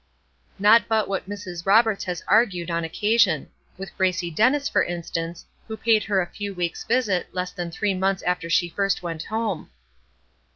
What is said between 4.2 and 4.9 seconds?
Dennis, for